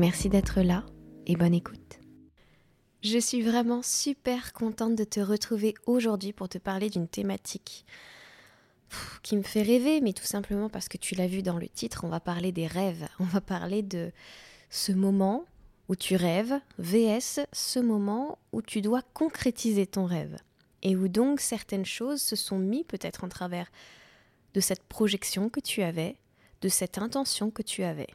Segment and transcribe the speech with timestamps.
[0.00, 0.86] Merci d'être là
[1.26, 2.00] et bonne écoute.
[3.02, 7.84] Je suis vraiment super contente de te retrouver aujourd'hui pour te parler d'une thématique
[9.22, 12.04] qui me fait rêver, mais tout simplement parce que tu l'as vu dans le titre,
[12.04, 13.06] on va parler des rêves.
[13.18, 14.10] On va parler de
[14.70, 15.44] ce moment
[15.90, 20.38] où tu rêves, VS, ce moment où tu dois concrétiser ton rêve.
[20.82, 23.70] Et où donc certaines choses se sont mises peut-être en travers
[24.54, 26.16] de cette projection que tu avais,
[26.62, 28.08] de cette intention que tu avais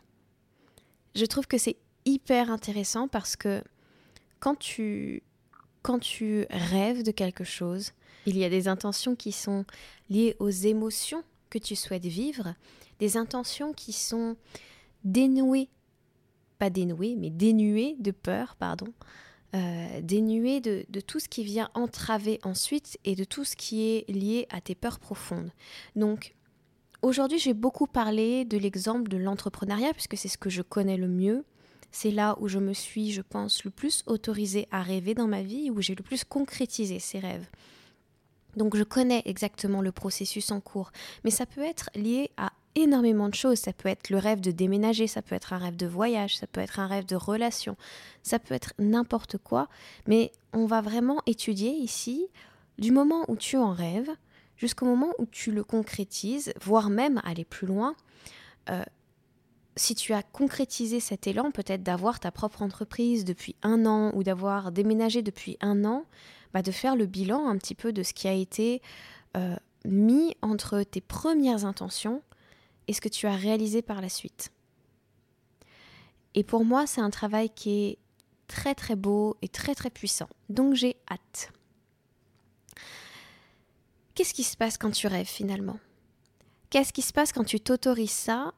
[1.15, 3.63] je trouve que c'est hyper intéressant parce que
[4.39, 5.23] quand tu,
[5.81, 7.91] quand tu rêves de quelque chose,
[8.25, 9.65] il y a des intentions qui sont
[10.09, 12.55] liées aux émotions que tu souhaites vivre,
[12.99, 14.35] des intentions qui sont
[15.03, 15.69] dénouées,
[16.57, 18.87] pas dénouées, mais dénuées de peur, pardon,
[19.53, 23.83] euh, dénuées de, de, tout ce qui vient entraver ensuite et de tout ce qui
[23.83, 25.51] est lié à tes peurs profondes.
[25.95, 26.35] Donc,
[27.05, 31.07] Aujourd'hui, j'ai beaucoup parlé de l'exemple de l'entrepreneuriat, puisque c'est ce que je connais le
[31.07, 31.45] mieux.
[31.95, 35.41] C'est là où je me suis, je pense, le plus autorisée à rêver dans ma
[35.41, 37.47] vie, où j'ai le plus concrétisé ces rêves.
[38.57, 40.91] Donc je connais exactement le processus en cours,
[41.23, 43.59] mais ça peut être lié à énormément de choses.
[43.59, 46.47] Ça peut être le rêve de déménager, ça peut être un rêve de voyage, ça
[46.47, 47.77] peut être un rêve de relation,
[48.23, 49.69] ça peut être n'importe quoi,
[50.05, 52.27] mais on va vraiment étudier ici
[52.77, 54.11] du moment où tu en rêves
[54.57, 57.95] jusqu'au moment où tu le concrétises, voire même aller plus loin.
[58.69, 58.83] Euh,
[59.77, 64.23] si tu as concrétisé cet élan, peut-être d'avoir ta propre entreprise depuis un an ou
[64.23, 66.05] d'avoir déménagé depuis un an,
[66.53, 68.81] bah de faire le bilan un petit peu de ce qui a été
[69.35, 72.21] euh, mis entre tes premières intentions
[72.87, 74.51] et ce que tu as réalisé par la suite.
[76.35, 77.97] Et pour moi, c'est un travail qui est
[78.47, 80.29] très très beau et très très puissant.
[80.49, 81.51] Donc j'ai hâte.
[84.13, 85.79] Qu'est-ce qui se passe quand tu rêves finalement?
[86.69, 88.53] Qu'est-ce qui se passe quand tu t'autorises ça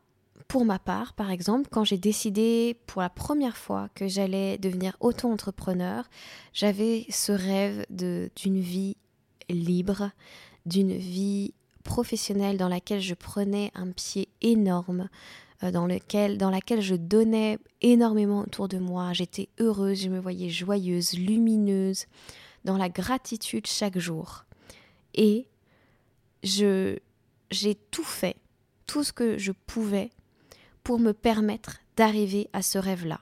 [0.47, 4.95] Pour ma part, par exemple, quand j'ai décidé pour la première fois que j'allais devenir
[4.99, 6.05] auto-entrepreneur,
[6.53, 8.95] j'avais ce rêve d'une vie
[9.49, 10.11] libre,
[10.65, 11.53] d'une vie
[11.83, 15.09] professionnelle dans laquelle je prenais un pied énorme,
[15.63, 19.13] euh, dans, lequel, dans laquelle je donnais énormément autour de moi.
[19.13, 22.05] J'étais heureuse, je me voyais joyeuse, lumineuse,
[22.63, 24.45] dans la gratitude chaque jour
[25.15, 25.47] et
[26.43, 26.97] je
[27.49, 28.35] j'ai tout fait,
[28.87, 30.11] tout ce que je pouvais
[30.87, 33.19] pour me permettre d'arriver à ce rêve-là.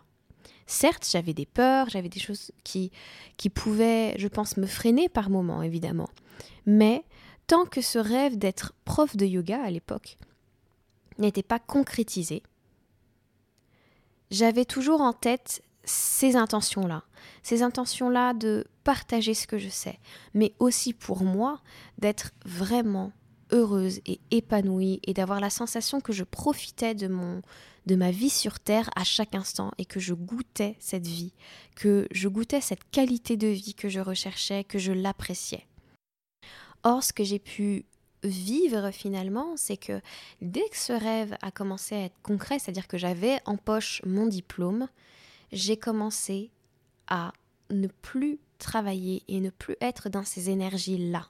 [0.67, 2.91] Certes, j'avais des peurs, j'avais des choses qui,
[3.37, 6.09] qui pouvaient, je pense, me freiner par moments, évidemment.
[6.67, 7.03] Mais
[7.47, 10.19] tant que ce rêve d'être prof de yoga à l'époque
[11.17, 12.43] n'était pas concrétisé,
[14.29, 17.03] j'avais toujours en tête ces intentions-là,
[17.41, 19.97] ces intentions-là de partager ce que je sais,
[20.35, 21.61] mais aussi pour moi
[21.97, 23.11] d'être vraiment
[23.55, 27.41] heureuse et épanouie et d'avoir la sensation que je profitais de mon
[27.85, 31.33] de ma vie sur terre à chaque instant et que je goûtais cette vie,
[31.75, 35.67] que je goûtais cette qualité de vie que je recherchais, que je l'appréciais.
[36.83, 37.85] Or ce que j'ai pu
[38.23, 40.01] vivre finalement, c'est que
[40.41, 44.25] dès que ce rêve a commencé à être concret, c'est-à-dire que j'avais en poche mon
[44.25, 44.88] diplôme,
[45.51, 46.49] j'ai commencé
[47.07, 47.33] à
[47.69, 51.27] ne plus travailler et ne plus être dans ces énergies-là.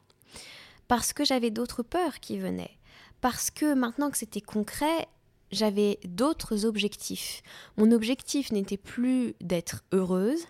[0.88, 2.78] Parce que j'avais d'autres peurs qui venaient.
[3.22, 5.08] Parce que maintenant que c'était concret,
[5.52, 7.42] j'avais d'autres objectifs.
[7.78, 10.46] Mon objectif n'était plus d'être heureuse,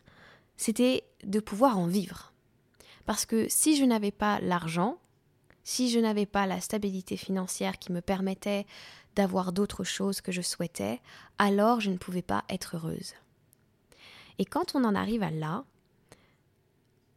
[0.57, 2.33] c'était de pouvoir en vivre.
[3.05, 4.97] Parce que si je n'avais pas l'argent,
[5.63, 8.65] si je n'avais pas la stabilité financière qui me permettait
[9.15, 11.01] d'avoir d'autres choses que je souhaitais,
[11.37, 13.13] alors je ne pouvais pas être heureuse.
[14.37, 15.63] Et quand on en arrive à là,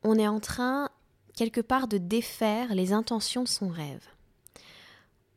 [0.05, 0.91] on est en train
[1.39, 4.05] quelque part de défaire les intentions de son rêve.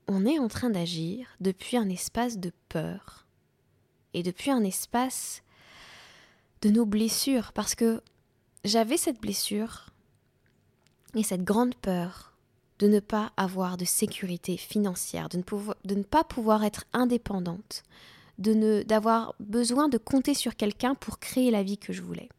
[0.08, 3.28] On est en train d'agir depuis un espace de peur
[4.16, 5.44] et depuis un espace
[6.64, 8.02] de nos blessures parce que
[8.66, 9.92] j'avais cette blessure
[11.14, 12.34] et cette grande peur
[12.80, 15.44] de ne pas avoir de sécurité financière, de ne,
[15.86, 17.84] de ne pas pouvoir être indépendante,
[18.40, 22.30] de d'avoir besoin de compter sur quelqu'un pour créer la vie que je voulais.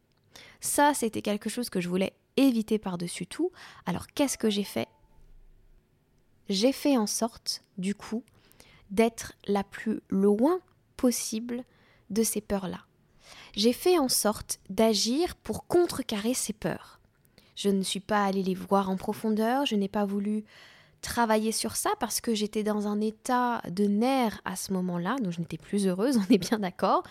[0.61, 3.51] Ça, c'était quelque chose que je voulais éviter par-dessus tout.
[3.87, 4.89] Alors qu'est-ce que j'ai fait?
[6.49, 8.25] J'ai fait en sorte, du coup,
[8.91, 10.61] d'être la plus loin
[10.97, 11.65] possible
[12.11, 12.81] de ces peurs-là.
[13.55, 17.01] j'ai fait en sorte d'agir pour contrecarrer ces peurs.
[17.57, 20.45] Je ne suis pas allée les voir en profondeur, je n'ai pas voulu
[21.01, 25.33] travailler sur ça parce que j'étais dans un état de nerfs à ce moment-là, donc
[25.33, 27.03] je n'étais plus heureuse, on est bien d'accord.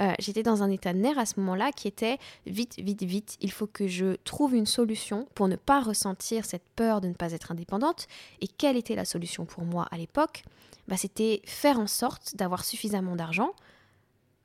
[0.00, 3.36] Euh, j'étais dans un état de nerfs à ce moment-là qui était vite, vite, vite,
[3.40, 7.14] il faut que je trouve une solution pour ne pas ressentir cette peur de ne
[7.14, 8.06] pas être indépendante.
[8.40, 10.44] Et quelle était la solution pour moi à l'époque?
[10.86, 13.52] Bah, C'était faire en sorte d'avoir suffisamment d'argent.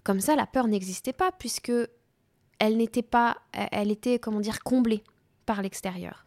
[0.03, 1.73] Comme ça, la peur n'existait pas puisque
[2.59, 5.03] elle n'était pas, elle était, comment dire, comblée
[5.45, 6.25] par l'extérieur.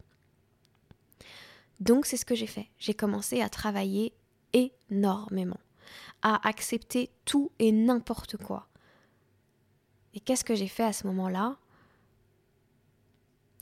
[1.80, 2.68] Donc c'est ce que j'ai fait.
[2.78, 4.12] J'ai commencé à travailler
[4.52, 5.60] énormément,
[6.22, 8.68] à accepter tout et n'importe quoi.
[10.14, 11.56] Et qu'est-ce que j'ai fait à ce moment-là?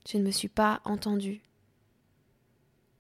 [0.09, 1.41] Je ne me suis pas entendue.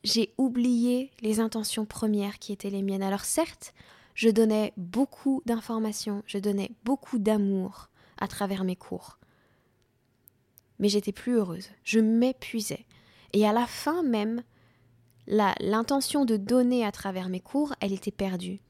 [0.05, 3.03] J'ai oublié les intentions premières qui étaient les miennes.
[3.03, 3.75] Alors certes,
[4.15, 7.89] je donnais beaucoup d'informations, je donnais beaucoup d'amour
[8.19, 9.19] à travers mes cours.
[10.79, 12.87] Mais j'étais plus heureuse, je m'épuisais.
[13.33, 14.43] Et à la fin même,
[15.27, 18.61] l'intention de donner à travers mes cours, elle était perdue.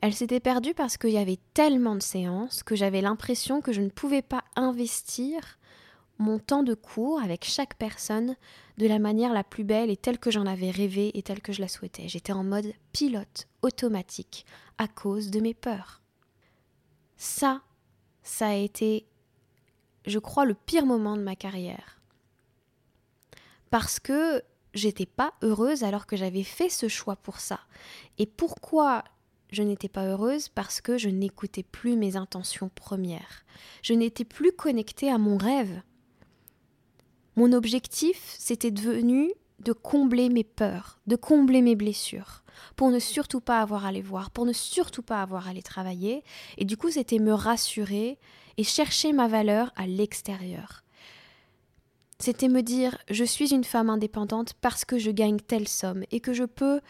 [0.00, 3.80] Elle s'était perdue parce qu'il y avait tellement de séances que j'avais l'impression que je
[3.80, 5.58] ne pouvais pas investir
[6.18, 8.36] mon temps de cours avec chaque personne
[8.78, 11.52] de la manière la plus belle et telle que j'en avais rêvé et telle que
[11.52, 12.08] je la souhaitais.
[12.08, 14.46] J'étais en mode pilote automatique
[14.78, 16.02] à cause de mes peurs.
[17.16, 17.62] Ça,
[18.22, 19.06] ça a été,
[20.06, 22.00] je crois, le pire moment de ma carrière.
[23.70, 27.60] Parce que j'étais pas heureuse alors que j'avais fait ce choix pour ça.
[28.18, 29.04] Et pourquoi
[29.54, 33.44] je n'étais pas heureuse Parce que je n'écoutais plus mes intentions premières.
[33.82, 35.82] Je n'étais plus connectée à mon rêve.
[37.36, 42.44] Mon objectif, c'était devenu de combler mes peurs, de combler mes blessures,
[42.76, 45.62] pour ne surtout pas avoir à les voir, pour ne surtout pas avoir à les
[45.62, 46.22] travailler.
[46.58, 48.18] Et du coup, c'était me rassurer
[48.56, 50.84] et chercher ma valeur à l'extérieur.
[52.18, 56.20] C'était me dire je suis une femme indépendante parce que je gagne telle somme et
[56.20, 56.80] que je peux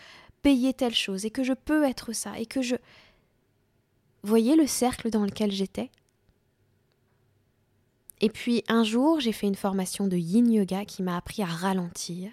[0.45, 2.77] payer telle chose et que je peux être ça et que je...
[4.23, 5.91] Voyez le cercle dans lequel j'étais
[8.21, 11.47] Et puis un jour, j'ai fait une formation de yin yoga qui m'a appris à
[11.47, 12.31] ralentir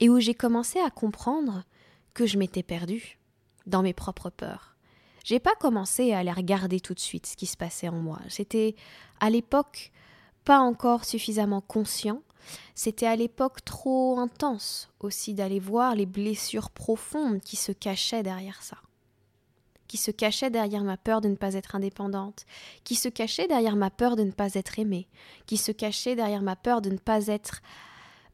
[0.00, 1.64] et où j'ai commencé à comprendre
[2.12, 3.18] que je m'étais perdue
[3.66, 4.76] dans mes propres peurs.
[5.24, 8.20] J'ai pas commencé à aller regarder tout de suite ce qui se passait en moi.
[8.28, 8.74] C'était
[9.18, 9.92] à l'époque
[10.44, 12.22] pas encore suffisamment conscient.
[12.74, 18.62] C'était à l'époque trop intense aussi d'aller voir les blessures profondes qui se cachaient derrière
[18.62, 18.78] ça,
[19.88, 22.46] qui se cachaient derrière ma peur de ne pas être indépendante,
[22.84, 25.08] qui se cachaient derrière ma peur de ne pas être aimée,
[25.46, 27.60] qui se cachaient derrière ma peur de ne pas être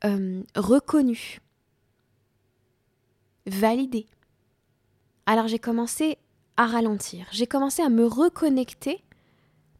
[0.04, 1.40] euh, reconnue,
[3.46, 4.06] validée.
[5.24, 6.18] Alors j'ai commencé
[6.56, 9.02] à ralentir, j'ai commencé à me reconnecter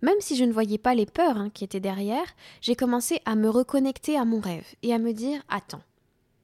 [0.03, 2.27] même si je ne voyais pas les peurs hein, qui étaient derrière,
[2.61, 5.83] j'ai commencé à me reconnecter à mon rêve et à me dire Attends,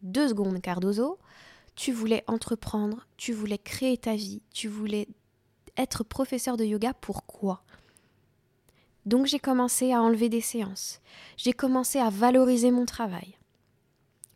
[0.02, 1.19] deux secondes, Cardozo,
[1.75, 5.08] tu voulais entreprendre, tu voulais créer ta vie, tu voulais
[5.76, 7.62] être professeur de yoga, pourquoi?
[9.06, 11.00] Donc j'ai commencé à enlever des séances,
[11.37, 13.37] j'ai commencé à valoriser mon travail,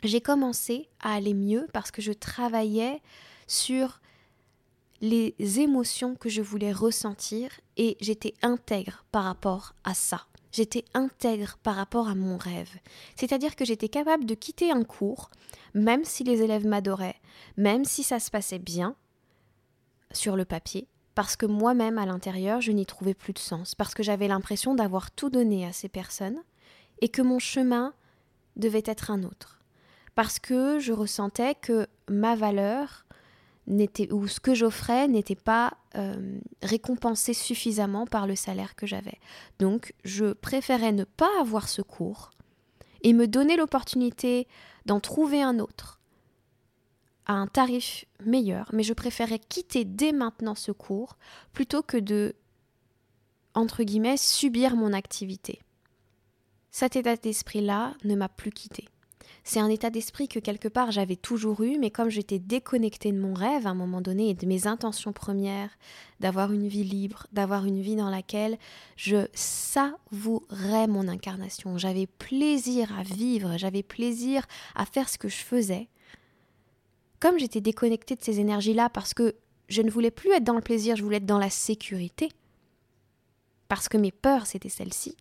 [0.03, 3.01] j'ai commencé à aller mieux parce que je travaillais
[3.47, 4.01] sur
[5.01, 10.27] les émotions que je voulais ressentir et j'étais intègre par rapport à ça.
[10.53, 12.71] J'étais intègre par rapport à mon rêve.
[13.15, 15.31] C'est-à-dire que j'étais capable de quitter un cours,
[15.75, 17.21] même si les élèves m'adoraient,
[17.57, 18.97] même si ça se passait bien
[20.13, 23.95] sur le papier, parce que moi-même à l'intérieur, je n'y trouvais plus de sens, parce
[23.95, 26.43] que j'avais l'impression d'avoir tout donné à ces personnes
[27.01, 27.93] et que mon chemin
[28.57, 29.61] devait être un autre.
[30.15, 33.06] Parce que je ressentais que ma valeur,
[33.67, 39.19] n'était ou ce que j'offrais n'était pas euh, récompensé suffisamment par le salaire que j'avais.
[39.59, 42.31] Donc je préférais ne pas avoir ce cours
[43.03, 44.47] et me donner l'opportunité
[44.87, 46.01] d'en trouver un autre
[47.27, 51.17] à un tarif meilleur, mais je préférais quitter dès maintenant ce cours
[51.53, 52.37] plutôt que de
[53.55, 55.61] entre guillemets subir mon activité.
[56.71, 58.87] Cet état d'esprit-là ne m'a plus quitté.
[59.49, 63.21] C'est un état d'esprit que quelque part j'avais toujours eu, mais comme j'étais déconnectée de
[63.21, 65.71] mon rêve à un moment donné et de mes intentions premières,
[66.19, 68.59] d'avoir une vie libre, d'avoir une vie dans laquelle
[68.97, 75.37] je savourais mon incarnation, j'avais plaisir à vivre, j'avais plaisir à faire ce que je
[75.37, 75.87] faisais.
[77.21, 79.37] Comme j'étais déconnectée de ces énergies-là parce que
[79.69, 82.31] je ne voulais plus être dans le plaisir, je voulais être dans la sécurité,
[83.69, 85.17] parce que mes peurs, c'était celles-ci,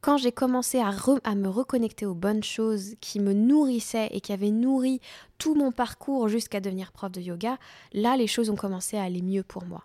[0.00, 0.92] quand j'ai commencé à,
[1.34, 5.00] me reconnecter aux bonnes choses qui me nourrissaient et qui avaient nourri
[5.38, 7.58] tout mon parcours jusqu'à devenir prof de yoga,
[7.92, 9.84] là les choses ont commencé à aller mieux pour moi.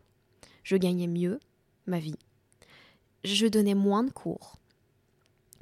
[0.64, 1.40] Je gagnais mieux
[1.88, 2.18] ma vie.
[3.24, 4.58] je donnais moins de cours.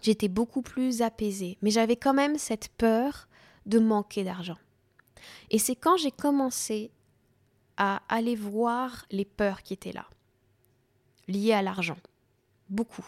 [0.02, 3.28] J'étais beaucoup plus apaisée, mais j'avais quand même cette peur
[3.68, 4.58] de manquer d'argent.
[5.52, 6.92] Et c'est quand j'ai commencé
[7.78, 10.08] à aller voir les peurs qui étaient là,
[11.28, 11.98] liées à l'argent,
[12.70, 13.06] beaucoup,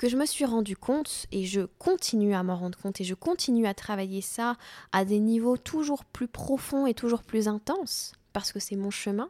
[0.00, 3.12] que je me suis rendu compte, et je continue à m'en rendre compte, et je
[3.12, 4.56] continue à travailler ça
[4.92, 9.28] à des niveaux toujours plus profonds et toujours plus intenses, parce que c'est mon chemin,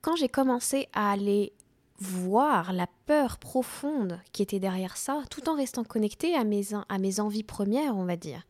[0.00, 1.54] quand j'ai commencé à aller
[1.98, 6.98] voir la peur profonde qui était derrière ça, tout en restant connecté à mes, à
[6.98, 8.46] mes envies premières, on va dire,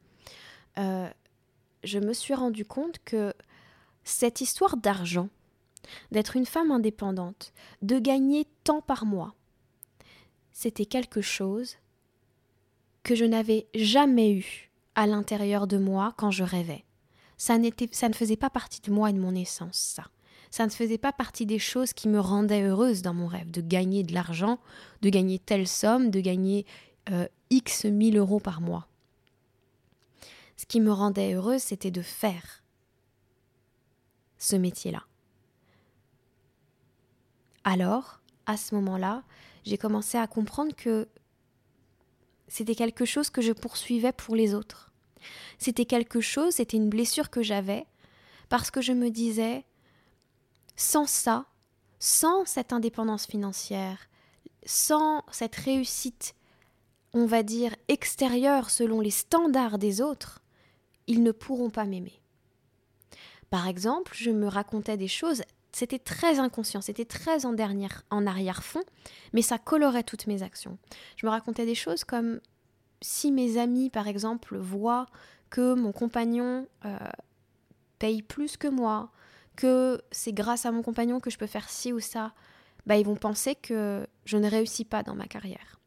[0.77, 1.09] euh,
[1.85, 3.33] je me suis rendu compte que
[4.05, 5.31] cette histoire d'argent,
[6.11, 9.35] d'être une femme indépendante, de gagner tant par mois,
[10.53, 11.77] c'était quelque chose
[13.03, 16.85] que je n'avais jamais eu à l'intérieur de moi quand je rêvais.
[17.37, 17.57] Ça,
[17.91, 20.05] ça ne faisait pas partie de moi et de mon essence, ça
[20.53, 23.63] ça ne faisait pas partie des choses qui me rendaient heureuse dans mon rêve, de
[23.63, 24.59] gagner de l'argent,
[25.01, 26.67] de gagner telle somme, de gagner
[27.11, 28.87] euh, X mille euros par mois.
[30.59, 32.63] Ce qui me rendait heureuse, c'était de faire
[34.37, 35.05] ce métier-là.
[37.65, 39.23] Alors, à ce moment-là,
[39.65, 41.09] j'ai commencé à comprendre que
[42.49, 44.93] c'était quelque chose que je poursuivais pour les autres.
[45.59, 47.87] C'était quelque chose, c'était une blessure que j'avais,
[48.49, 49.65] parce que je me disais,
[50.77, 51.47] sans ça,
[51.99, 54.09] sans cette indépendance financière,
[54.65, 56.35] sans cette réussite,
[57.15, 60.43] on va dire, extérieure selon les standards des autres,
[61.07, 62.21] ils ne pourront pas m'aimer.
[63.51, 67.57] Par exemple, je me racontais des choses, c'était très inconscient, c'était très en,
[68.11, 68.83] en arrière-fond,
[69.33, 70.79] mais ça colorait toutes mes actions.
[71.17, 72.41] Je me racontais des choses comme
[73.01, 75.07] si mes amis, par exemple, voient
[75.51, 76.97] que mon compagnon euh,
[77.99, 79.11] paye plus que moi,
[79.57, 82.33] que c'est grâce à mon compagnon que je peux faire ci ou ça,
[82.87, 85.79] bah, ils vont penser que je ne réussis pas dans ma carrière.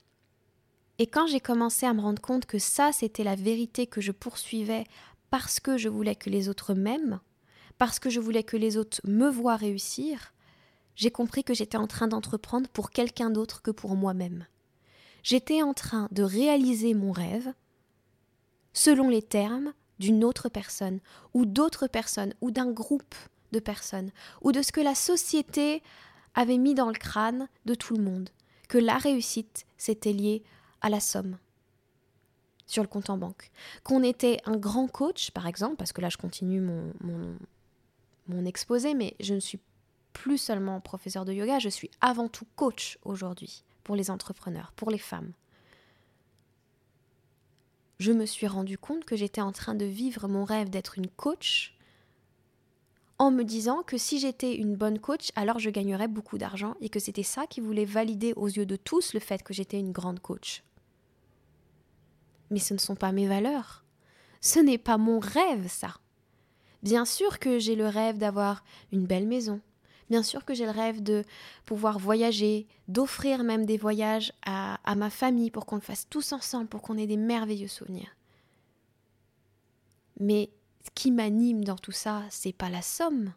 [0.98, 4.12] Et quand j'ai commencé à me rendre compte que ça, c'était la vérité que je
[4.12, 4.86] poursuivais
[5.30, 7.20] parce que je voulais que les autres m'aiment,
[7.78, 10.34] parce que je voulais que les autres me voient réussir,
[10.96, 14.46] j'ai compris que j'étais en train d'entreprendre pour quelqu'un d'autre que pour moi-même.
[15.24, 17.54] J'étais en train de réaliser mon rêve
[18.74, 21.00] selon les termes d'une autre personne,
[21.34, 23.16] ou d'autres personnes, ou d'un groupe
[23.54, 25.82] de personnes, ou de ce que la société
[26.34, 28.30] avait mis dans le crâne de tout le monde,
[28.68, 30.44] que la réussite s'était liée
[30.82, 31.38] à la somme
[32.68, 33.52] sur le compte en banque.
[33.84, 37.38] Qu'on était un grand coach, par exemple, parce que là je continue mon, mon,
[38.28, 39.60] mon exposé, mais je ne suis
[40.14, 44.90] plus seulement professeur de yoga, je suis avant tout coach aujourd'hui pour les entrepreneurs, pour
[44.90, 45.34] les femmes.
[48.00, 51.08] Je me suis rendu compte que j'étais en train de vivre mon rêve d'être une
[51.08, 51.76] coach
[53.18, 56.90] en me disant que si j'étais une bonne coach, alors je gagnerais beaucoup d'argent et
[56.90, 59.94] que c'était ça qui voulait valider aux yeux de tous le fait que j'étais une
[59.94, 60.64] grande coach.
[62.52, 63.86] Mais ce ne sont pas mes valeurs.
[64.42, 65.96] Ce n'est pas mon rêve, ça.
[66.86, 69.60] Bien sûr que j'ai le rêve d'avoir une belle maison.
[70.12, 71.24] Bien sûr que j'ai le rêve de
[71.66, 76.68] pouvoir voyager, d'offrir même des voyages à, ma famille pour qu'on le fasse tous ensemble,
[76.68, 78.16] pour qu'on ait des merveilleux souvenirs.
[80.20, 80.52] Mais
[80.84, 83.34] ce qui m'anime dans tout ça, c'est pas la somme.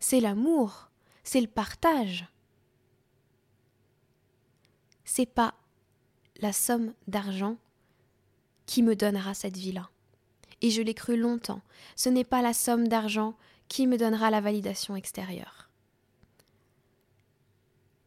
[0.00, 0.90] C'est l'amour,
[1.24, 2.28] c'est le partage.
[5.06, 5.54] C'est pas
[6.42, 7.56] la somme d'argent
[8.66, 9.88] qui me donnera cette vie-là.
[10.62, 11.62] Et je l'ai cru longtemps.
[11.96, 13.34] Ce n'est pas la somme d'argent
[13.68, 15.68] qui me donnera la validation extérieure.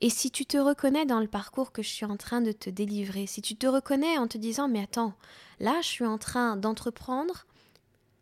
[0.02, 2.72] Et si tu te reconnais dans le parcours que je suis en train de te
[2.72, 5.14] délivrer, si tu te reconnais en te disant mais attends,
[5.60, 7.46] là je suis en train d'entreprendre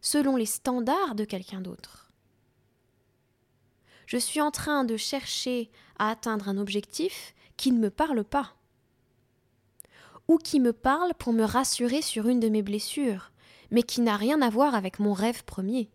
[0.01, 2.11] selon les standards de quelqu'un d'autre.
[4.07, 8.55] Je suis en train de chercher à atteindre un objectif qui ne me parle pas.
[10.27, 13.31] Ou qui me parle pour me rassurer sur une de mes blessures,
[13.71, 15.89] mais qui n'a rien à voir avec mon rêve premier,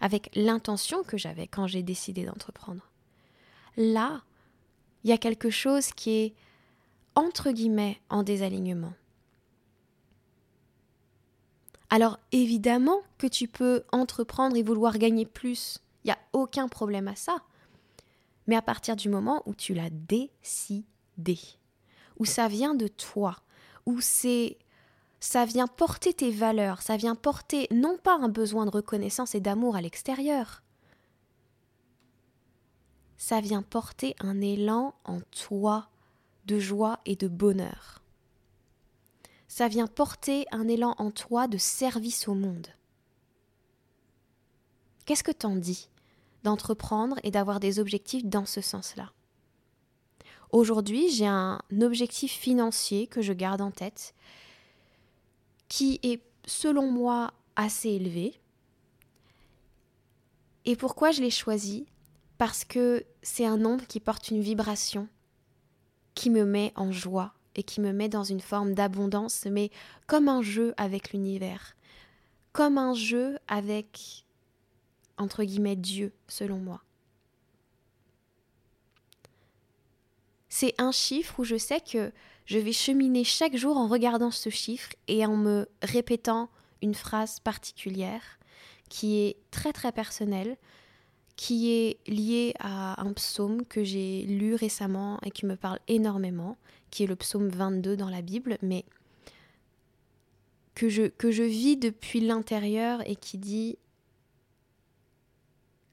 [0.00, 2.90] avec l'intention que j'avais quand j'ai décidé d'entreprendre.
[3.76, 4.22] Là,
[5.04, 6.34] il y a quelque chose qui est
[7.14, 8.94] entre guillemets en désalignement.
[11.90, 17.06] Alors évidemment que tu peux entreprendre et vouloir gagner plus, il n'y a aucun problème
[17.06, 17.36] à ça.
[18.46, 21.38] Mais à partir du moment où tu l'as décidé,
[22.18, 23.36] où ça vient de toi,
[23.86, 24.56] où c'est
[25.22, 29.40] ça vient porter tes valeurs, ça vient porter non pas un besoin de reconnaissance et
[29.40, 30.64] d'amour à l'extérieur,
[33.18, 35.86] ça vient porter un élan en toi
[36.46, 38.02] de joie et de bonheur.
[39.46, 42.66] Ça vient porter un élan en toi de service au monde.
[45.06, 45.88] Qu'est-ce que t'en dis
[46.42, 49.12] d'entreprendre et d'avoir des objectifs dans ce sens-là?
[50.50, 54.14] Aujourd'hui, j'ai un objectif financier que je garde en tête
[55.72, 58.38] qui est, selon moi, assez élevé.
[60.66, 61.86] Et pourquoi je l'ai choisi?
[62.36, 65.08] Parce que c'est un nombre qui porte une vibration
[66.14, 69.70] qui me met en joie et qui me met dans une forme d'abondance, mais
[70.06, 71.74] comme un jeu avec l'univers,
[72.52, 74.26] comme un jeu avec,
[75.16, 76.82] entre guillemets, Dieu, selon moi.
[80.50, 82.12] C'est un chiffre où je sais que
[82.46, 86.50] je vais cheminer chaque jour en regardant ce chiffre et en me répétant
[86.82, 88.22] une phrase particulière
[88.88, 90.56] qui est très très personnelle,
[91.36, 96.58] qui est liée à un psaume que j'ai lu récemment et qui me parle énormément,
[96.90, 98.84] qui est le psaume 22 dans la Bible, mais
[100.74, 103.78] que je, que je vis depuis l'intérieur et qui dit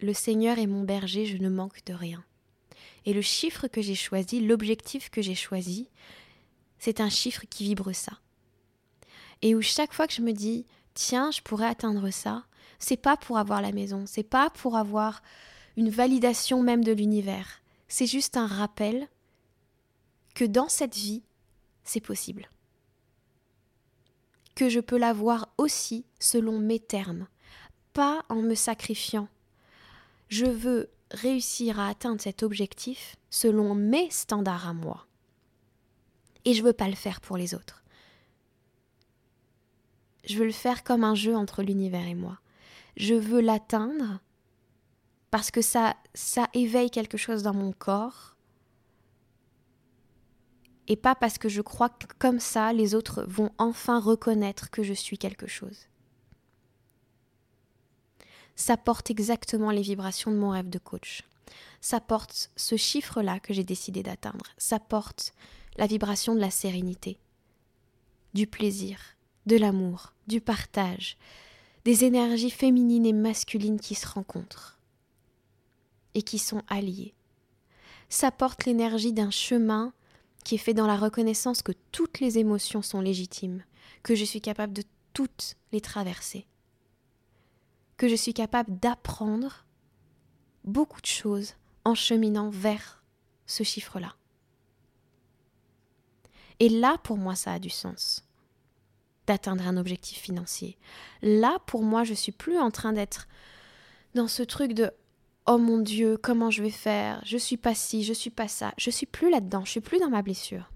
[0.02, 2.24] Le Seigneur est mon berger, je ne manque de rien.
[3.06, 5.90] Et le chiffre que j'ai choisi, l'objectif que j'ai choisi,
[6.80, 8.20] c'est un chiffre qui vibre ça.
[9.42, 12.46] Et où chaque fois que je me dis, tiens, je pourrais atteindre ça,
[12.80, 15.22] c'est pas pour avoir la maison, c'est pas pour avoir
[15.78, 17.62] une validation même de l'univers.
[17.88, 19.08] C'est juste un rappel
[20.36, 21.24] que dans cette vie,
[21.84, 22.50] c'est possible.
[24.56, 27.28] Que je peux l'avoir aussi selon mes termes,
[27.94, 29.28] pas en me sacrifiant.
[30.28, 35.09] Je veux réussir à atteindre cet objectif selon mes standards à moi.
[36.46, 37.84] Et je veux pas le faire pour les autres.
[40.26, 42.40] Je veux le faire comme un jeu entre l'univers et moi.
[42.98, 44.20] Je veux l'atteindre
[45.32, 48.36] parce que ça, ça éveille quelque chose dans mon corps.
[50.88, 54.82] Et pas parce que je crois que comme ça, les autres vont enfin reconnaître que
[54.82, 55.88] je suis quelque chose.
[58.56, 61.24] Ça porte exactement les vibrations de mon rêve de coach.
[61.80, 64.46] Ça porte ce chiffre-là que j'ai décidé d'atteindre.
[64.58, 65.34] Ça porte
[65.80, 67.18] la vibration de la sérénité,
[68.34, 69.00] du plaisir,
[69.46, 71.18] de l'amour, du partage,
[71.86, 74.78] des énergies féminines et masculines qui se rencontrent
[76.16, 77.14] et qui sont alliées.
[78.10, 79.94] Ça porte l'énergie d'un chemin
[80.44, 83.64] qui est fait dans la reconnaissance que toutes les émotions sont légitimes,
[84.04, 86.46] que je suis capable de toutes les traverser,
[87.96, 89.66] que je suis capable d'apprendre
[90.66, 91.54] beaucoup de choses
[91.86, 93.02] en cheminant vers
[93.46, 94.19] ce chiffre-là.
[96.60, 98.26] Et là, pour moi, ça a du sens
[99.28, 100.78] d'atteindre un objectif financier.
[101.22, 103.28] Là, pour moi, je suis plus en train d'être
[104.16, 104.92] dans ce truc de
[105.46, 107.22] oh mon Dieu, comment je vais faire?
[107.26, 108.74] Je suis pas ci, je suis pas ça.
[108.78, 110.72] Je suis plus là-dedans, je suis plus dans ma blessure.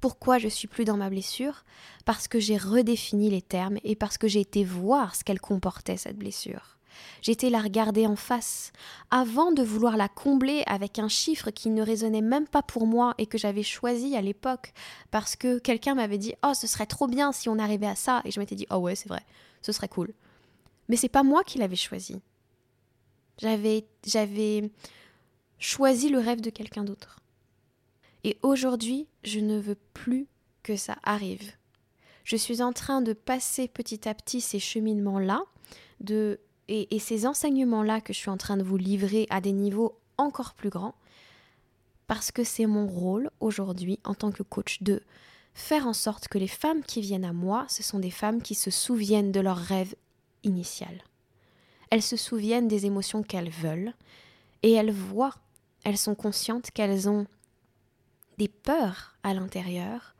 [0.00, 1.64] Pourquoi je suis plus dans ma blessure?
[2.04, 5.96] Parce que j'ai redéfini les termes et parce que j'ai été voir ce qu'elle comportait
[5.96, 6.77] cette blessure.
[7.22, 8.72] J'étais la regarder en face,
[9.10, 13.14] avant de vouloir la combler avec un chiffre qui ne résonnait même pas pour moi
[13.18, 14.72] et que j'avais choisi à l'époque
[15.10, 18.22] parce que quelqu'un m'avait dit Oh, ce serait trop bien si on arrivait à ça.
[18.24, 19.24] Et je m'étais dit Oh, ouais, c'est vrai,
[19.62, 20.12] ce serait cool.
[20.88, 22.20] Mais c'est pas moi qui l'avais choisi.
[23.38, 24.70] J'avais, j'avais
[25.58, 27.20] choisi le rêve de quelqu'un d'autre.
[28.24, 30.26] Et aujourd'hui, je ne veux plus
[30.62, 31.52] que ça arrive.
[32.24, 35.42] Je suis en train de passer petit à petit ces cheminements-là,
[36.00, 39.98] de et, ces enseignements-là que je suis en train de vous livrer à des niveaux
[40.18, 40.94] encore plus grands,
[42.06, 45.02] parce que c'est mon rôle aujourd'hui en tant que coach de
[45.54, 48.54] faire en sorte que les femmes qui viennent à moi, ce sont des femmes qui
[48.54, 49.94] se souviennent de leur rêve
[50.44, 51.02] initial.
[51.90, 53.94] Elles se souviennent des émotions qu'elles veulent
[54.62, 55.34] et elles voient,
[55.84, 57.26] elles sont conscientes qu'elles ont
[58.36, 60.14] des peurs à l'intérieur,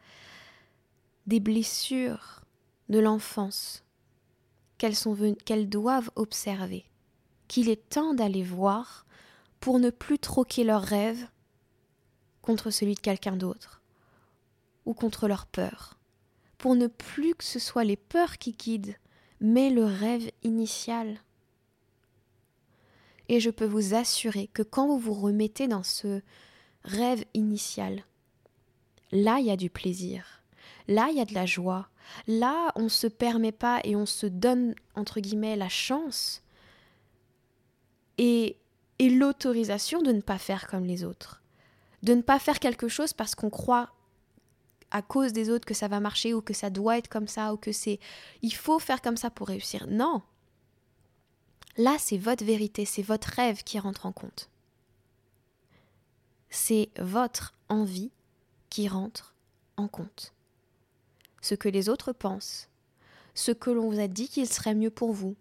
[1.26, 2.40] des blessures
[2.88, 3.84] de l'enfance,
[4.78, 6.84] qu'elles, doivent observer,
[7.48, 9.04] qu'il est temps d'aller voir
[9.60, 11.26] pour ne plus troquer leurs rêves
[12.42, 13.82] contre celui de quelqu'un d'autre
[14.86, 15.98] ou contre leurs peurs,
[16.56, 18.96] pour ne plus que ce soit les peurs qui guident,
[19.40, 21.20] mais le rêve initial.
[23.28, 26.22] Et je peux vous assurer que quand vous vous remettez dans ce
[26.84, 28.02] rêve initial,
[29.12, 30.42] là il y a du plaisir,
[30.88, 31.88] là il y a de la joie,
[32.26, 36.42] Là, on ne se permet pas et on se donne, entre guillemets, la chance
[38.18, 38.56] et,
[38.98, 41.42] et l'autorisation de ne pas faire comme les autres.
[42.02, 43.90] De ne pas faire quelque chose parce qu'on croit
[44.90, 47.52] à cause des autres que ça va marcher ou que ça doit être comme ça
[47.52, 48.00] ou que c'est
[48.40, 49.86] il faut faire comme ça pour réussir.
[49.88, 50.22] Non.
[51.76, 54.48] Là, c'est votre vérité, c'est votre rêve qui rentre en compte.
[56.50, 58.10] C'est votre envie
[58.70, 59.34] qui rentre
[59.76, 60.32] en compte
[61.40, 62.68] ce que les autres pensent,
[63.34, 65.36] ce que l'on vous a dit qu'il serait mieux pour vous,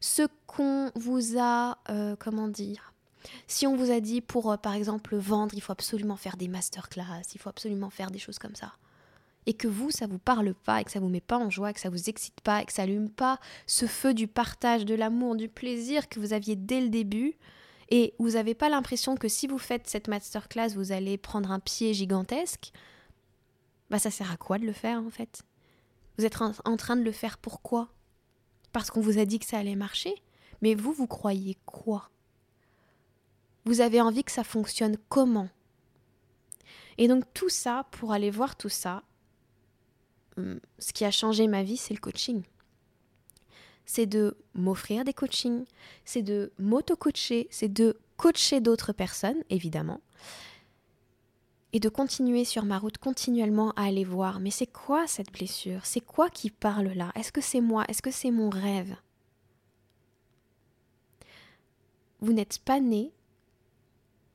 [0.00, 2.92] ce qu'on vous a, euh, comment dire,
[3.46, 6.48] Si on vous a dit pour, euh, par exemple, vendre, il faut absolument faire des
[6.48, 8.72] masterclass, il faut absolument faire des choses comme ça,
[9.46, 11.72] et que vous, ça vous parle pas, et que ça vous met pas en joie,
[11.72, 14.94] que ça vous excite pas, et que ça allume pas ce feu du partage, de
[14.94, 17.34] l'amour, du plaisir que vous aviez dès le début,
[17.90, 21.60] et vous n'avez pas l'impression que si vous faites cette masterclass, vous allez prendre un
[21.60, 22.72] pied gigantesque,
[23.92, 25.42] bah ça sert à quoi de le faire en fait?
[26.16, 27.90] Vous êtes en train de le faire pourquoi
[28.72, 30.14] Parce qu'on vous a dit que ça allait marcher.
[30.62, 32.08] Mais vous, vous croyez quoi?
[33.66, 35.50] Vous avez envie que ça fonctionne comment?
[36.96, 39.02] Et donc tout ça, pour aller voir tout ça,
[40.38, 42.44] hum, ce qui a changé ma vie, c'est le coaching.
[43.84, 45.66] C'est de m'offrir des coachings,
[46.06, 50.00] c'est de m'auto-coacher, c'est de coacher d'autres personnes, évidemment,
[51.72, 55.86] et de continuer sur ma route continuellement à aller voir, mais c'est quoi cette blessure?
[55.86, 57.12] C'est quoi qui parle là?
[57.14, 57.84] Est-ce que c'est moi?
[57.88, 58.94] Est-ce que c'est mon rêve?
[62.20, 63.12] Vous n'êtes pas né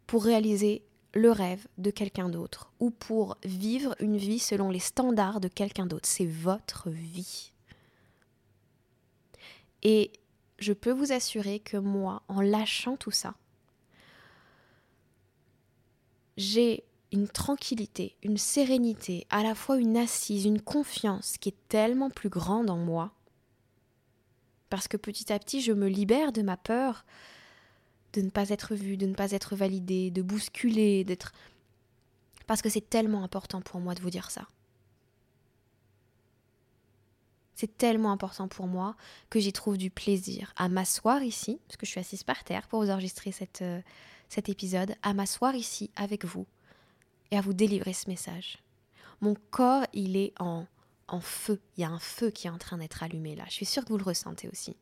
[0.08, 5.40] pour réaliser le rêve de quelqu'un d'autre ou pour vivre une vie selon les standards
[5.40, 6.08] de quelqu'un d'autre.
[6.08, 7.52] C'est votre vie.
[9.84, 10.12] Et
[10.60, 13.36] je peux vous assurer que moi, en lâchant tout ça,
[16.36, 22.10] j'ai une tranquillité, une sérénité, à la fois une assise, une confiance qui est tellement
[22.10, 23.12] plus grande en moi.
[24.70, 27.06] Parce que petit à petit, je me libère de ma peur
[28.14, 31.32] de ne pas être vue, de ne pas être validée, de bousculer, d'être...
[32.46, 34.48] Parce que c'est tellement important pour moi de vous dire ça.
[37.56, 38.96] C'est tellement important pour moi
[39.30, 42.68] que j'y trouve du plaisir à m'asseoir ici, parce que je suis assise par terre
[42.68, 43.82] pour vous enregistrer euh,
[44.30, 46.46] cet épisode, à m'asseoir ici avec vous
[47.32, 48.60] et à vous délivrer ce message.
[49.22, 50.66] Mon corps, il est en,
[51.08, 51.60] en feu.
[51.76, 53.44] Il y a un feu qui est en train d'être allumé là.
[53.48, 54.76] Je suis sûre que vous le ressentez aussi.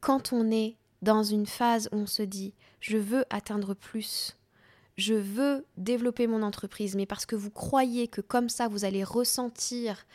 [0.00, 4.36] Quand on est dans une phase où on se dit je veux atteindre plus,
[4.96, 9.02] je veux développer mon entreprise, mais parce que vous croyez que comme ça, vous allez
[9.02, 10.06] ressentir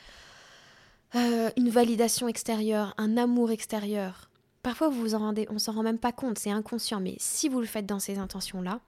[1.15, 4.29] euh, une validation extérieure, un amour extérieur.
[4.61, 7.49] Parfois, vous vous en rendez, on s'en rend même pas compte, c'est inconscient, mais si
[7.49, 8.81] vous le faites dans ces intentions-là,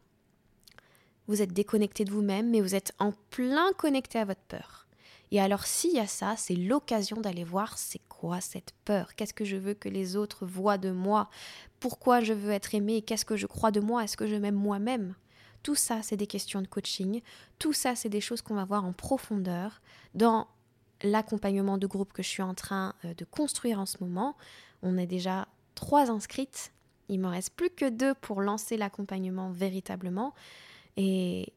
[1.31, 4.85] vous êtes déconnecté de vous-même, mais vous êtes en plein connecté à votre peur.
[5.31, 9.15] Et alors, s'il y a ça, c'est l'occasion d'aller voir c'est quoi cette peur?
[9.15, 11.29] Qu'est-ce que je veux que les autres voient de moi?
[11.79, 14.03] Pourquoi je veux être aimé Qu'est-ce que je crois de moi?
[14.03, 15.15] Est-ce que je m'aime moi-même?
[15.63, 17.21] Tout ça, c'est des questions de coaching.
[17.59, 19.81] Tout ça, c'est des choses qu'on va voir en profondeur
[20.13, 20.47] dans
[21.01, 24.35] l'accompagnement de groupe que je suis en train euh, de construire en ce moment.
[24.81, 26.73] On est déjà trois inscrites.
[27.07, 30.33] Il me reste plus que deux pour lancer l'accompagnement véritablement.
[30.97, 31.54] Et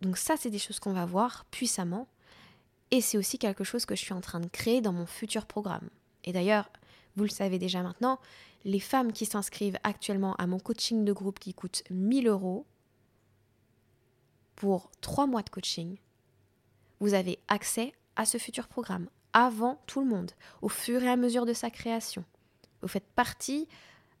[0.00, 2.08] donc ça, c'est des choses qu'on va voir puissamment.
[2.90, 5.46] Et c'est aussi quelque chose que je suis en train de créer dans mon futur
[5.46, 5.88] programme.
[6.24, 6.70] Et d'ailleurs,
[7.16, 8.18] vous le savez déjà maintenant,
[8.64, 12.66] les femmes qui s'inscrivent actuellement à mon coaching de groupe qui coûte 1000 euros,
[14.58, 15.98] pour trois mois de coaching,
[16.98, 21.14] vous avez accès à ce futur programme avant tout le monde, au fur et à
[21.14, 22.24] mesure de sa création.
[22.82, 23.68] Vous faites partie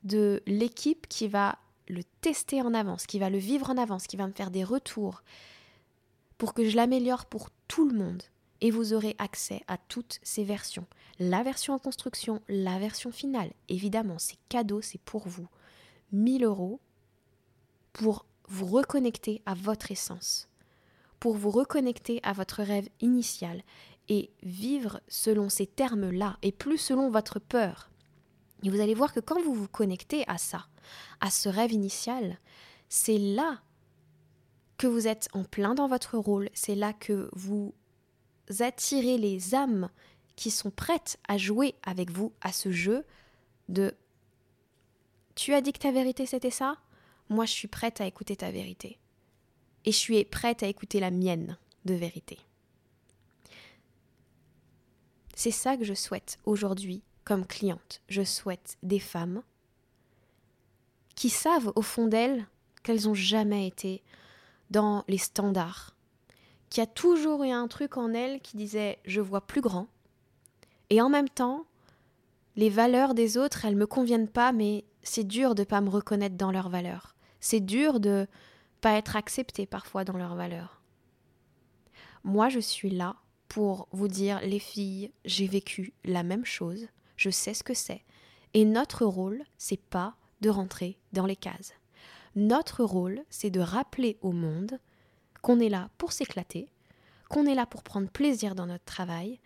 [0.04, 4.16] de l'équipe qui va le tester en avance, qui va le vivre en avance, qui
[4.16, 5.22] va me faire des retours
[6.36, 8.22] pour que je l'améliore pour tout le monde.
[8.60, 10.86] Et vous aurez accès à toutes ces versions.
[11.20, 13.52] La version en construction, la version finale.
[13.68, 15.48] Évidemment, c'est cadeau, c'est pour vous.
[16.12, 16.80] 1000 euros
[17.92, 20.48] pour vous reconnecter à votre essence,
[21.20, 23.62] pour vous reconnecter à votre rêve initial
[24.08, 27.90] et vivre selon ces termes-là et plus selon votre peur.
[28.62, 30.66] Et vous allez voir que quand vous vous connectez à ça,
[31.20, 32.38] à ce rêve initial,
[32.88, 33.60] c'est là
[34.78, 37.74] que vous êtes en plein dans votre rôle, c'est là que vous
[38.60, 39.90] attirez les âmes
[40.36, 43.04] qui sont prêtes à jouer avec vous à ce jeu
[43.68, 43.92] de
[45.34, 46.78] tu as dit que ta vérité c'était ça?
[47.28, 48.98] Moi je suis prête à écouter ta vérité.
[49.84, 52.38] Et je suis prête à écouter la mienne de vérité.
[55.34, 58.00] C'est ça que je souhaite aujourd'hui comme cliente.
[58.08, 59.42] Je souhaite des femmes
[61.14, 62.46] qui savent au fond d'elles
[62.82, 64.02] qu'elles n'ont jamais été
[64.70, 65.94] dans les standards,
[66.70, 69.88] qui a toujours eu un truc en elles qui disait je vois plus grand,
[70.88, 71.66] et en même temps,
[72.56, 76.36] les valeurs des autres, elles me conviennent pas, mais c'est dur de pas me reconnaître
[76.36, 77.14] dans leurs valeurs.
[77.40, 78.26] C'est dur de
[78.80, 80.80] pas être accepté parfois dans leurs valeurs.
[82.24, 83.16] Moi, je suis là
[83.48, 88.04] pour vous dire, les filles, j'ai vécu la même chose, je sais ce que c'est.
[88.54, 91.74] Et notre rôle, c'est pas de rentrer dans les cases.
[92.36, 94.78] Notre rôle, c'est de rappeler au monde
[95.42, 96.68] qu'on est là pour s'éclater,
[97.28, 99.40] qu'on est là pour prendre plaisir dans notre travail,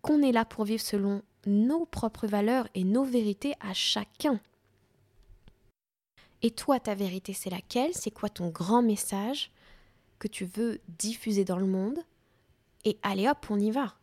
[0.00, 4.40] qu'on est là pour vivre selon nos propres valeurs et nos vérités à chacun
[6.42, 7.94] Et toi, ta vérité, c'est laquelle?
[7.94, 9.50] C'est quoi ton grand message
[10.18, 11.98] que tu veux diffuser dans le monde?
[12.84, 13.96] Et allez hop, on y va.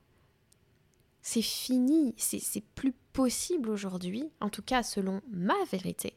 [1.21, 6.13] C'est fini, c'est plus possible aujourd'hui, en tout cas selon ma vérité,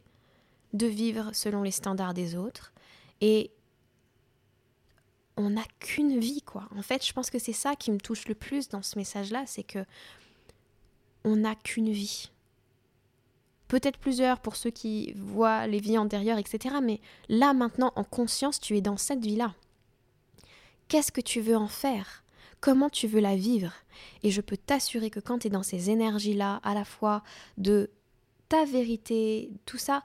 [0.73, 2.73] de vivre selon les standards des autres.
[3.21, 3.51] Et
[5.37, 6.69] on n'a qu'une vie, quoi.
[6.75, 9.45] En fait, je pense que c'est ça qui me touche le plus dans ce message-là,
[9.47, 9.85] c'est que
[11.25, 12.31] on n'a qu'une vie.
[13.69, 16.77] Peut-être plusieurs pour ceux qui voient les vies antérieures, etc.
[16.83, 19.55] Mais là, maintenant, en conscience, tu es dans cette vie-là.
[20.89, 22.23] Qu'est-ce que tu veux en faire?
[22.67, 23.73] Comment tu veux la vivre
[24.25, 27.23] Et je peux t'assurer que quand tu es dans ces énergies-là, à la fois
[27.59, 27.91] de
[28.49, 30.03] ta vérité, tout ça,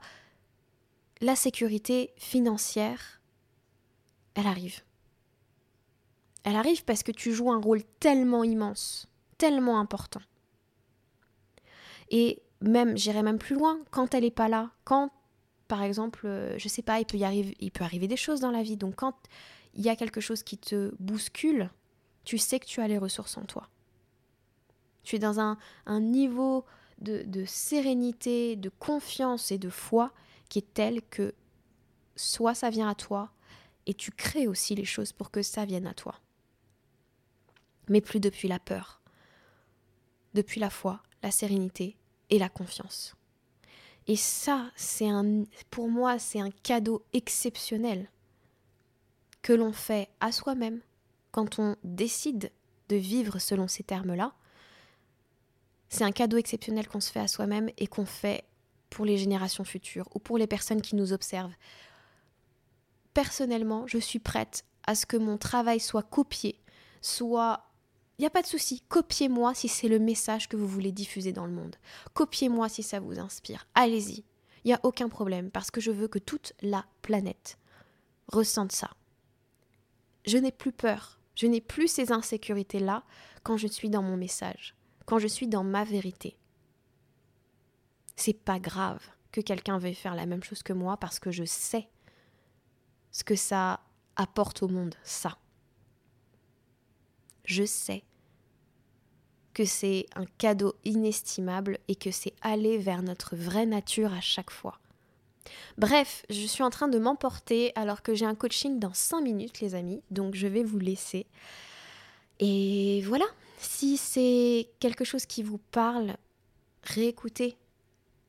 [1.20, 3.20] la sécurité financière,
[4.36, 4.78] elle arrive.
[6.44, 10.22] Elle arrive parce que tu joues un rôle tellement immense, tellement important.
[12.10, 15.10] Et même, j'irai même plus loin, quand elle n'est pas là, quand,
[15.66, 18.38] par exemple, euh, je sais pas, il peut, y arriver, il peut arriver des choses
[18.38, 18.76] dans la vie.
[18.76, 19.16] Donc quand
[19.74, 21.68] il y a quelque chose qui te bouscule,
[22.24, 23.68] tu sais que tu as les ressources en toi.
[25.02, 25.58] Tu es dans un,
[26.00, 26.64] niveau
[27.00, 30.12] de, sérénité, de confiance et de foi
[30.48, 31.34] qui est tel que
[32.14, 33.30] soit ça vient à toi
[33.86, 36.20] et tu crées aussi les choses pour que ça vienne à toi.
[37.88, 39.00] Mais plus depuis la peur,
[40.34, 41.96] depuis la foi, la sérénité
[42.30, 43.16] et la confiance.
[44.06, 48.08] Et ça, c'est un, pour moi, c'est un cadeau exceptionnel
[49.42, 50.80] que l'on fait à soi-même
[51.32, 52.52] quand on décide
[52.88, 54.34] de vivre selon ces termes-là.
[55.88, 58.44] C'est un cadeau exceptionnel qu'on se fait à soi-même et qu'on fait
[58.90, 61.54] pour les générations futures ou pour les personnes qui nous observent.
[63.14, 66.60] Personnellement, je suis prête à ce que mon travail soit copié,
[67.00, 67.64] soit
[68.18, 71.32] il n'y a pas de souci, copiez-moi si c'est le message que vous voulez diffuser
[71.32, 71.76] dans le monde.
[72.14, 73.66] Copiez-moi si ça vous inspire.
[73.74, 74.24] Allez-y.
[74.64, 77.58] Il n'y a aucun problème parce que je veux que toute la planète
[78.28, 78.90] ressente ça.
[80.24, 81.18] Je n'ai plus peur.
[81.42, 83.02] Je n'ai plus ces insécurités-là
[83.42, 84.76] quand je suis dans mon message,
[85.06, 86.36] quand je suis dans ma vérité.
[88.14, 91.42] C'est pas grave que quelqu'un veuille faire la même chose que moi parce que je
[91.42, 91.88] sais
[93.10, 93.80] ce que ça
[94.14, 95.36] apporte au monde, ça
[97.44, 98.04] je sais
[99.52, 104.52] que c'est un cadeau inestimable et que c'est aller vers notre vraie nature à chaque
[104.52, 104.78] fois.
[105.78, 109.60] Bref, je suis en train de m'emporter alors que j'ai un coaching dans 5 minutes
[109.60, 111.26] les amis, donc je vais vous laisser.
[112.38, 113.26] Et voilà,
[113.58, 116.16] si c'est quelque chose qui vous parle,
[116.82, 117.56] réécoutez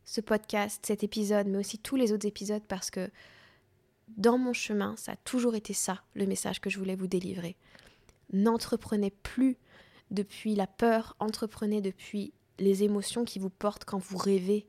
[0.06, 3.10] ce podcast, cet épisode, mais aussi tous les autres épisodes parce que
[4.17, 7.56] dans mon chemin, ça a toujours été ça, le message que je voulais vous délivrer.
[8.32, 9.58] N'entreprenez plus
[10.12, 14.67] depuis la peur, entreprenez depuis les émotions qui vous portent quand vous rêvez,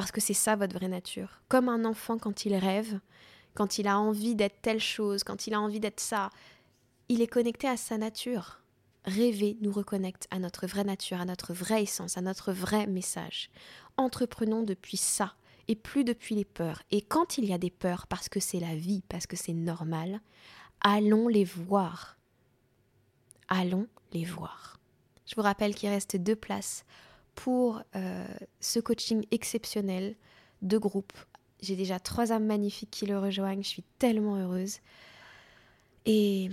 [0.00, 1.40] parce que c'est ça votre vraie nature.
[1.48, 3.00] Comme un enfant quand il rêve,
[3.54, 6.30] quand il a envie d'être telle chose, quand il a envie d'être ça,
[7.08, 8.60] il est connecté à sa nature.
[9.04, 13.50] Rêver nous reconnecte à notre vraie nature, à notre vraie essence, à notre vrai message.
[13.96, 15.34] Entreprenons depuis ça
[15.66, 16.82] et plus depuis les peurs.
[16.90, 19.52] Et quand il y a des peurs, parce que c'est la vie, parce que c'est
[19.52, 20.20] normal,
[20.80, 22.18] allons les voir
[23.48, 24.78] allons les voir.
[25.26, 26.84] Je vous rappelle qu'il reste deux places
[27.38, 28.26] pour euh,
[28.58, 30.16] ce coaching exceptionnel
[30.62, 31.12] de groupe.
[31.60, 34.78] J'ai déjà trois âmes magnifiques qui le rejoignent, je suis tellement heureuse.
[36.04, 36.50] Et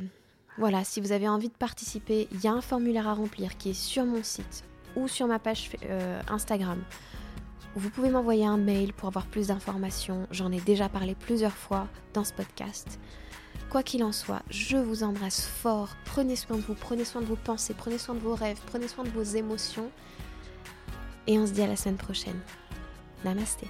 [0.60, 3.72] voilà, si vous avez envie de participer, il y a un formulaire à remplir qui
[3.72, 4.64] est sur mon site
[4.96, 6.84] ou sur ma page euh, Instagram.
[7.76, 10.28] Vous pouvez m'envoyer un mail pour avoir plus d'informations.
[10.30, 13.00] J'en ai déjà parlé plusieurs fois dans ce podcast.
[13.72, 15.96] Quoi qu'il en soit, je vous embrasse fort.
[16.06, 18.88] Prenez soin de vous, prenez soin de vos pensées, prenez soin de vos rêves, prenez
[18.88, 19.90] soin de vos émotions.
[21.28, 22.40] Et on se dit à la semaine prochaine.
[23.24, 23.68] Namasté.